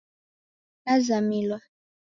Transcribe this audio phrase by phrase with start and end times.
[0.83, 1.57] Nazamilwa